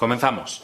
[0.00, 0.62] Comenzamos.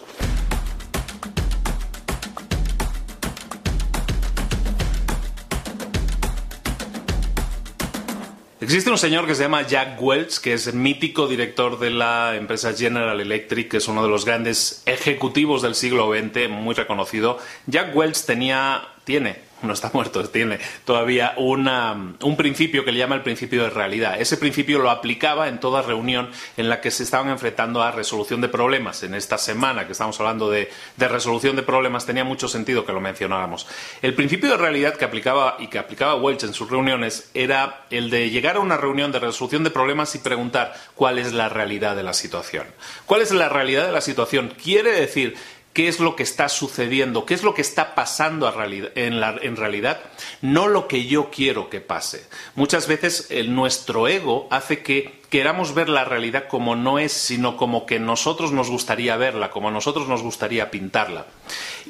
[8.63, 12.73] Existe un señor que se llama Jack Welch, que es mítico director de la empresa
[12.73, 17.39] General Electric, que es uno de los grandes ejecutivos del siglo XX, muy reconocido.
[17.67, 23.23] Jack Welch tenía, tiene no está muerto, tiene todavía un principio que le llama el
[23.23, 24.21] principio de realidad.
[24.21, 28.41] Ese principio lo aplicaba en toda reunión en la que se estaban enfrentando a resolución
[28.41, 29.03] de problemas.
[29.03, 33.01] En esta semana que estamos hablando de, resolución de problemas tenía mucho sentido que lo
[33.01, 33.67] mencionáramos.
[34.03, 38.11] El principio de realidad que aplicaba y que aplicaba Welch en sus reuniones era el
[38.11, 41.97] de llegar a una reunión de resolución de problemas y preguntar cuál es la realidad
[41.97, 42.67] de la situación.
[43.07, 44.53] ¿Cuál es la realidad de la situación?
[44.63, 45.37] Quiere decir
[45.77, 48.51] qué es lo que está sucediendo, qué es lo que está pasando
[48.95, 50.01] en, realidad,
[50.41, 52.27] no lo que yo quiero que pase.
[52.55, 57.87] Muchas veces nuestro ego hace que queramos ver la realidad como no es, sino como
[57.87, 61.27] que nosotros nos gustaría verla, como a nosotros nos gustaría pintarla.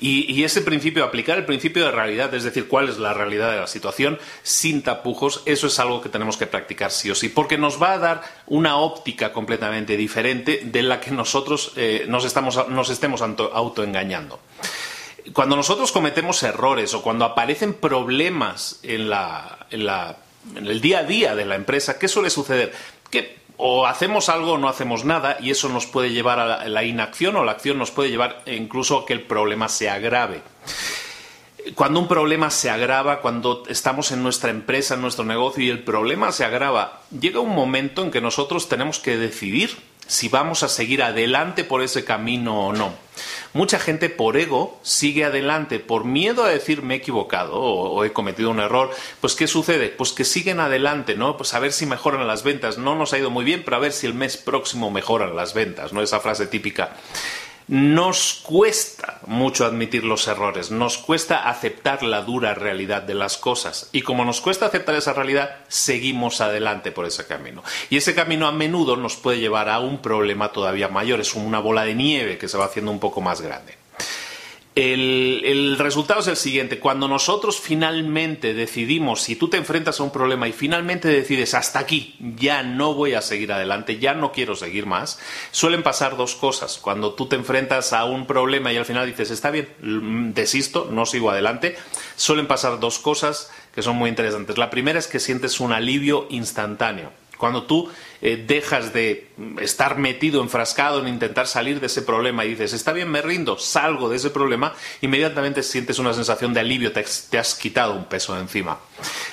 [0.00, 3.60] Y, ese principio, aplicar el principio de realidad, es decir, cuál es la realidad de
[3.60, 7.56] la situación, sin tapujos, eso es algo que tenemos que practicar sí o sí, porque
[7.56, 12.68] nos va a dar una óptica completamente diferente de la que nosotros eh, nos, estamos,
[12.68, 14.38] nos estemos autoengañando
[15.32, 19.86] cuando nosotros cometemos errores o cuando aparecen problemas en, la, en,
[20.54, 22.72] el día a día de la empresa, ¿qué suele suceder?
[23.10, 26.84] Que o hacemos algo o no hacemos nada y eso nos puede llevar a la,
[26.84, 30.42] inacción o la acción nos puede llevar incluso a que el problema se agrave.
[31.74, 35.82] Cuando un problema se agrava, cuando estamos en nuestra empresa, en nuestro negocio y el
[35.82, 40.68] problema se agrava, llega un momento en que nosotros tenemos que decidir si vamos a
[40.68, 42.94] seguir adelante por ese camino o no.
[43.52, 48.12] Mucha gente por ego sigue adelante, por miedo a decir me he equivocado o, he
[48.12, 48.90] cometido un error.
[49.20, 49.88] Pues ¿qué sucede?
[49.88, 51.36] Pues que siguen adelante, ¿no?
[51.36, 52.76] Pues a ver si mejoran las ventas.
[52.76, 55.54] No nos ha ido muy bien, pero a ver si el mes próximo mejoran las
[55.54, 56.02] ventas, ¿no?
[56.02, 56.96] Esa frase típica.
[57.68, 63.88] Nos cuesta mucho admitir los errores, nos cuesta aceptar la dura realidad de las cosas
[63.90, 67.64] y como nos cuesta aceptar esa realidad, seguimos adelante por ese camino.
[67.90, 71.58] Y ese camino a menudo nos puede llevar a un problema todavía mayor, es una
[71.58, 73.75] bola de nieve que se va haciendo un poco más grande.
[74.76, 76.78] El, resultado es el siguiente.
[76.78, 81.78] Cuando nosotros finalmente decidimos, si tú te enfrentas a un problema y finalmente decides hasta
[81.78, 85.18] aquí, ya no voy a seguir adelante, ya no quiero seguir más,
[85.50, 86.76] suelen pasar dos cosas.
[86.76, 90.88] Cuando tú te enfrentas a un problema y al final dices, está bien, mm, desisto,
[90.90, 91.76] no sigo adelante,
[92.14, 94.58] suelen pasar dos cosas que son muy interesantes.
[94.58, 97.12] La primera es que sientes un alivio instantáneo.
[97.36, 97.90] Cuando tú
[98.22, 99.28] eh, dejas de
[99.60, 103.58] estar metido, enfrascado en intentar salir de ese problema y dices, está bien, me rindo,
[103.58, 108.34] salgo de ese problema, inmediatamente sientes una sensación de alivio, te, has quitado un peso
[108.34, 108.78] de encima.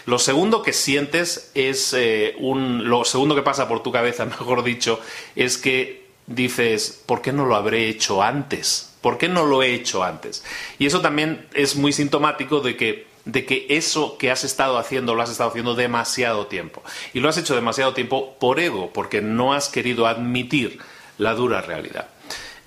[0.05, 2.89] Lo segundo que sientes es eh, un.
[2.89, 4.99] Lo segundo que pasa por tu cabeza, mejor dicho,
[5.35, 8.93] es que dices, ¿por qué no lo habré hecho antes?
[9.01, 10.43] ¿Por qué no lo he hecho antes?
[10.79, 15.15] Y eso también es muy sintomático de que de que eso que has estado haciendo
[15.15, 16.83] lo has estado haciendo demasiado tiempo.
[17.13, 20.79] Y lo has hecho demasiado tiempo por ego, porque no has querido admitir
[21.17, 22.09] la dura realidad.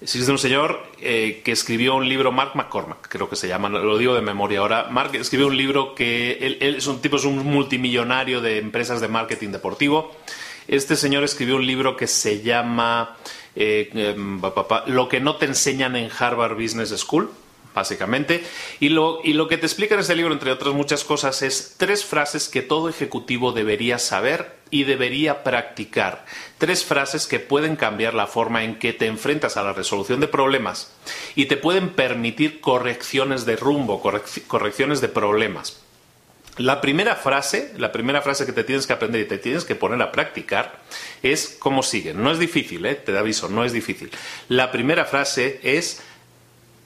[0.00, 3.96] Existe un señor eh, que escribió un libro, Mark McCormack, creo que se llama, lo
[3.96, 4.88] digo de memoria ahora.
[4.90, 9.08] Mark escribió un libro que él, es un tipo, es un multimillonario de empresas de
[9.08, 10.14] marketing deportivo.
[10.68, 13.16] Este señor escribió un libro que se llama
[13.54, 14.40] eh, em,
[14.86, 17.30] Lo que no te enseñan en Harvard Business School
[17.76, 18.42] básicamente.
[18.80, 21.74] Y lo, y lo que te explica en este libro, entre otras muchas cosas, es
[21.76, 26.24] tres frases que todo ejecutivo debería saber y debería practicar.
[26.58, 30.26] Tres frases que pueden cambiar la forma en que te enfrentas a la resolución de
[30.26, 30.90] problemas
[31.34, 34.02] y te pueden permitir correcciones de rumbo,
[34.48, 35.82] correcciones de problemas.
[36.56, 39.74] La primera frase, la primera frase que te tienes que aprender y te tienes que
[39.74, 40.80] poner a practicar
[41.22, 42.14] es como sigue.
[42.14, 42.94] No es difícil, ¿eh?
[42.94, 44.10] te aviso, no es difícil.
[44.48, 46.00] La primera frase es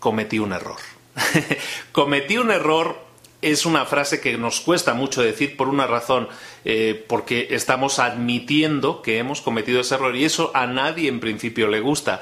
[0.00, 0.78] cometí un error.
[1.92, 3.10] cometí un error
[3.42, 6.28] es una frase que nos cuesta mucho decir por una razón,
[6.64, 11.68] eh, porque estamos admitiendo que hemos cometido ese error y eso a nadie en principio
[11.68, 12.20] le gusta.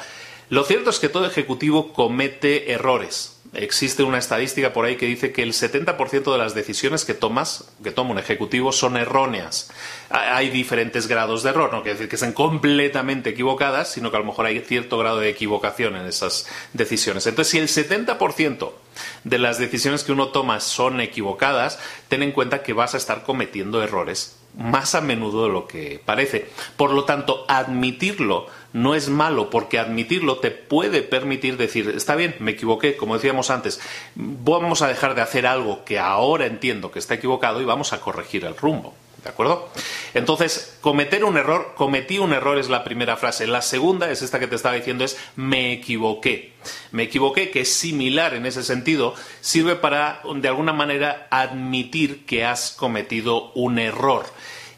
[0.50, 3.34] Lo cierto es que todo ejecutivo comete errores.
[3.54, 7.70] Existe una estadística por ahí que dice que el 70% de las decisiones que tomas,
[7.82, 9.70] que toma un ejecutivo, son erróneas.
[10.10, 14.20] Hay diferentes grados de error, no quiere decir que estén completamente equivocadas, sino que a
[14.20, 17.26] lo mejor hay cierto grado de equivocación en esas decisiones.
[17.26, 18.72] Entonces, si el 70%
[19.24, 21.78] de las decisiones que uno toma son equivocadas,
[22.08, 26.00] ten en cuenta que vas a estar cometiendo errores más a menudo de lo que
[26.04, 26.48] parece.
[26.76, 32.36] Por lo tanto, admitirlo no es malo, porque admitirlo te puede permitir decir, está bien,
[32.38, 33.80] me equivoqué, como decíamos antes,
[34.14, 38.00] vamos a dejar de hacer algo que ahora entiendo que está equivocado y vamos a
[38.00, 38.94] corregir el rumbo.
[39.22, 39.68] ¿De acuerdo?
[40.14, 43.48] Entonces, cometer un error, cometí un error es la primera frase.
[43.48, 46.52] La segunda es esta que te estaba diciendo, es me equivoqué.
[46.92, 52.44] Me equivoqué, que es similar en ese sentido, sirve para, de alguna manera, admitir que
[52.44, 54.26] has cometido un error.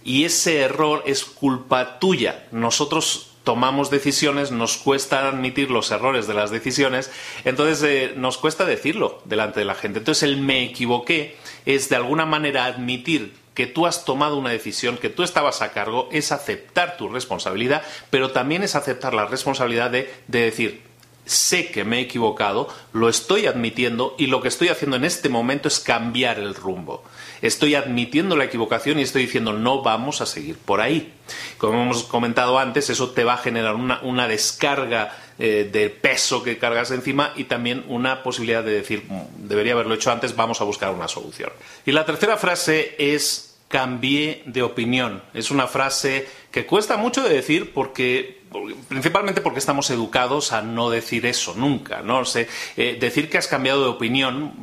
[0.03, 2.47] Y ese error es culpa tuya.
[2.51, 7.11] Nosotros tomamos decisiones, nos cuesta admitir los errores de las decisiones,
[7.45, 9.99] entonces eh, nos cuesta decirlo delante de la gente.
[9.99, 14.97] Entonces el me equivoqué es de alguna manera admitir que tú has tomado una decisión,
[14.97, 19.91] que tú estabas a cargo, es aceptar tu responsabilidad, pero también es aceptar la responsabilidad
[19.91, 20.83] de, de decir,
[21.25, 25.29] sé que me he equivocado, lo estoy admitiendo y lo que estoy haciendo en este
[25.29, 27.05] momento es cambiar el rumbo.
[27.43, 31.13] Estoy admitiendo la equivocación y estoy diciendo no vamos a seguir por ahí.
[31.59, 36.59] Como hemos comentado antes, eso te va a generar una, descarga eh, de peso que
[36.59, 40.65] cargas encima y también una posibilidad de decir mm, debería haberlo hecho antes, vamos a
[40.65, 41.51] buscar una solución.
[41.87, 45.23] Y la tercera frase es cambié de opinión.
[45.33, 48.41] Es una frase que cuesta mucho de decir porque
[48.89, 52.25] principalmente porque estamos educados a no decir eso nunca, ¿no?
[52.25, 54.55] sé, eh, decir que has cambiado de opinión,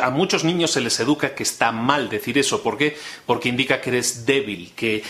[0.00, 2.62] a muchos niños se les educa que está mal decir eso.
[2.62, 2.96] ¿Por qué?
[3.26, 5.02] Porque indica que eres débil, que,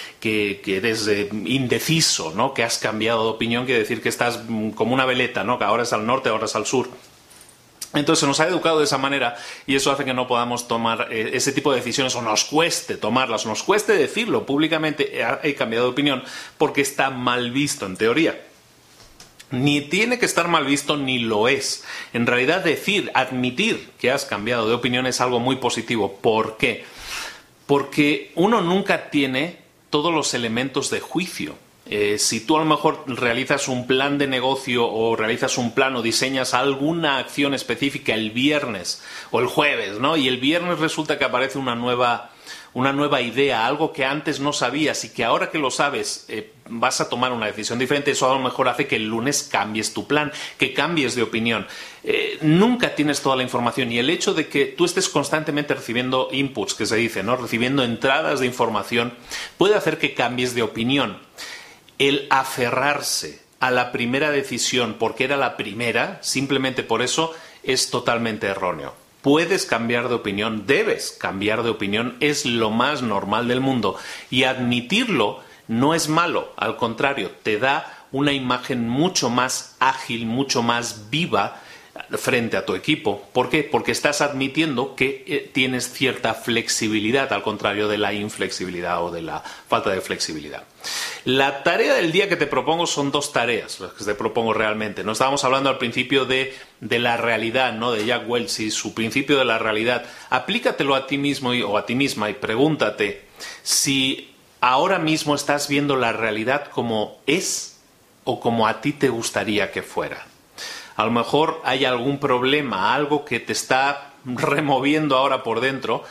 [0.67, 2.55] eres eh, indeciso, ¿no?
[2.55, 5.59] Que has cambiado de opinión, quiere decir que estás mm, como una veleta, ¿no?
[5.59, 6.89] Que ahora es al norte, ahora es al sur.
[7.95, 9.37] Entonces nos ha educado de esa manera
[9.67, 12.97] y eso hace que no podamos tomar eh, ese tipo de decisiones o nos cueste
[12.97, 16.23] tomarlas, nos cueste decirlo públicamente, he, cambiado de opinión
[16.57, 18.41] porque está mal visto en teoría.
[19.51, 21.85] Ni tiene que estar mal visto ni lo es.
[22.15, 26.19] En realidad decir, admitir que has cambiado de opinión es algo muy positivo.
[26.23, 26.87] ¿Por qué?
[27.67, 29.59] Porque uno nunca tiene
[29.91, 31.55] todos los elementos de juicio.
[31.95, 35.95] Eh, si tú a lo mejor realizas un plan de negocio o realizas un plan
[35.95, 40.17] o diseñas alguna acción específica el viernes o el jueves, ¿no?
[40.17, 42.31] Y el viernes resulta que aparece una nueva,
[42.73, 46.55] una nueva idea, algo que antes no sabías y que ahora que lo sabes eh,
[46.67, 49.93] vas a tomar una decisión diferente, eso a lo mejor hace que el lunes cambies
[49.93, 51.67] tu plan, que cambies de opinión.
[52.05, 56.29] Eh, nunca tienes toda la información y el hecho de que tú estés constantemente recibiendo
[56.33, 57.37] inputs, que se dice, ¿no?
[57.37, 59.13] Recibiendo entradas de información,
[59.59, 61.19] puede hacer que cambies de opinión
[61.99, 67.33] el aferrarse a la primera decisión porque era la primera, simplemente por eso,
[67.63, 68.95] es totalmente erróneo.
[69.23, 73.97] Puedes cambiar de opinión, debes cambiar de opinión, es lo más normal del mundo.
[74.31, 80.63] Y admitirlo no es malo, al contrario, te da una imagen mucho más ágil, mucho
[80.63, 81.61] más viva
[82.17, 83.23] frente a tu equipo.
[83.33, 83.63] ¿Por qué?
[83.65, 89.23] Porque estás admitiendo que eh, tienes cierta flexibilidad, al contrario de la inflexibilidad o de
[89.23, 90.65] la falta de flexibilidad.
[91.25, 95.05] La tarea del día que te propongo son dos tareas, las que te propongo realmente.
[95.05, 97.93] No estábamos hablando al principio de, la realidad, ¿no?
[97.93, 100.05] De Jack Welch y su principio de la realidad.
[100.31, 103.23] Aplícatelo a ti mismo o a ti misma y pregúntate
[103.63, 107.81] si ahora mismo estás viendo la realidad como es
[108.25, 110.32] o como a ti te gustaría que fuera.
[110.97, 116.05] A lo mejor hay algún problema, algo que te está removiendo ahora por dentro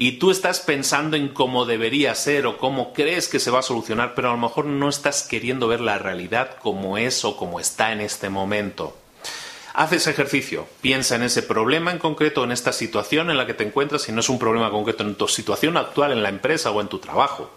[0.00, 3.62] y tú estás pensando en cómo debería ser o cómo crees que se va a
[3.62, 7.58] solucionar, pero a lo mejor no estás queriendo ver la realidad como es o como
[7.58, 8.96] está en este momento.
[9.74, 13.54] Haz ese ejercicio, piensa en ese problema en concreto, en esta situación en la que
[13.54, 16.70] te encuentras, si no es un problema concreto en tu situación actual en la empresa
[16.70, 17.50] o en tu trabajo.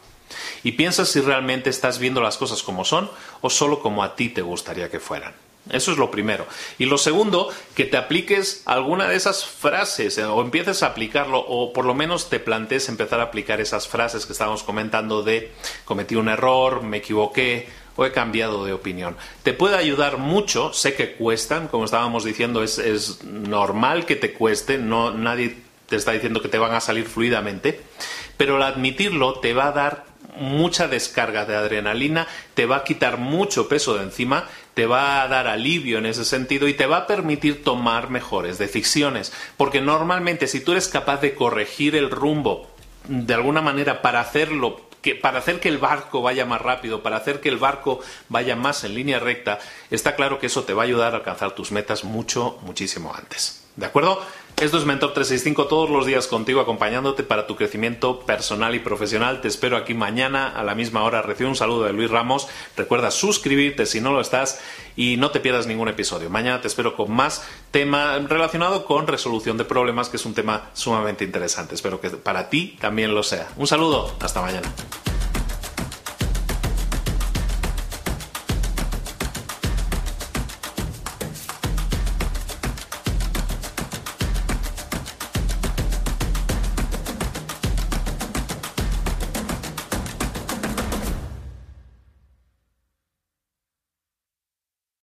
[0.63, 3.09] Y piensa si realmente estás viendo las cosas como son
[3.41, 5.33] o solo como a ti te gustaría que fueran.
[5.69, 6.47] Eso es lo primero.
[6.79, 11.39] Y lo segundo, que te apliques alguna de esas frases eh, o empieces a aplicarlo
[11.39, 15.51] o por lo menos te plantees empezar a aplicar esas frases que estábamos comentando de
[15.85, 19.15] cometí un error, me equivoqué o he cambiado de opinión.
[19.43, 24.33] Te puede ayudar mucho, sé que cuestan, como estábamos diciendo, es, es normal que te
[24.33, 27.81] cueste, no, nadie te está diciendo que te van a salir fluidamente,
[28.37, 33.17] pero al admitirlo te va a dar mucha descarga de adrenalina, te va a quitar
[33.17, 36.97] mucho peso de encima, te va a dar alivio en ese sentido y te va
[36.97, 39.33] a permitir tomar mejores decisiones.
[39.57, 42.67] Porque normalmente si tú eres capaz de corregir el rumbo
[43.07, 47.41] de alguna manera para hacerlo para hacer que el barco vaya más rápido, para hacer
[47.41, 49.59] que el barco vaya más en línea recta,
[49.89, 53.63] está claro que eso te va a ayudar a alcanzar tus metas mucho, muchísimo antes.
[53.75, 54.23] ¿De acuerdo?
[54.61, 59.41] Esto es Mentor 365 todos los días contigo acompañándote para tu crecimiento personal y profesional.
[59.41, 61.23] Te espero aquí mañana a la misma hora.
[61.23, 62.47] Recibe un saludo de Luis Ramos.
[62.77, 64.61] Recuerda suscribirte si no lo estás
[64.95, 66.29] y no te pierdas ningún episodio.
[66.29, 70.69] Mañana te espero con más tema relacionado con resolución de problemas, que es un tema
[70.73, 71.73] sumamente interesante.
[71.73, 73.47] Espero que para ti también lo sea.
[73.57, 74.15] Un saludo.
[74.19, 74.71] Hasta mañana.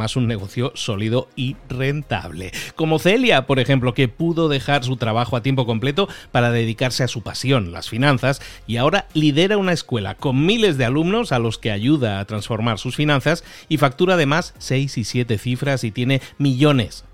[0.00, 2.52] además un negocio sólido y rentable.
[2.74, 7.08] Como Celia, por ejemplo, que pudo dejar su trabajo a tiempo completo para dedicarse a
[7.08, 11.58] su pasión, las finanzas, y ahora lidera una escuela con miles de alumnos a los
[11.58, 16.22] que ayuda a transformar sus finanzas y factura además 6 y 7 cifras y tiene
[16.38, 17.04] millones